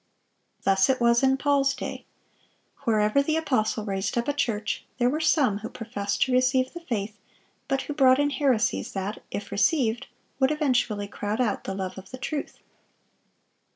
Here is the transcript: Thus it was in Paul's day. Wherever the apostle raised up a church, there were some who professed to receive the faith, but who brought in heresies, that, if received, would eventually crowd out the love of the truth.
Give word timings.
Thus 0.63 0.89
it 0.89 0.99
was 0.99 1.21
in 1.21 1.37
Paul's 1.37 1.75
day. 1.75 2.05
Wherever 2.85 3.21
the 3.21 3.35
apostle 3.37 3.85
raised 3.85 4.17
up 4.17 4.27
a 4.27 4.33
church, 4.33 4.83
there 4.97 5.11
were 5.11 5.19
some 5.19 5.59
who 5.59 5.69
professed 5.69 6.23
to 6.23 6.31
receive 6.33 6.73
the 6.73 6.79
faith, 6.79 7.19
but 7.67 7.83
who 7.83 7.93
brought 7.93 8.17
in 8.17 8.31
heresies, 8.31 8.93
that, 8.93 9.21
if 9.29 9.51
received, 9.51 10.07
would 10.39 10.49
eventually 10.49 11.07
crowd 11.07 11.39
out 11.39 11.65
the 11.65 11.75
love 11.75 11.99
of 11.99 12.09
the 12.09 12.17
truth. 12.17 12.57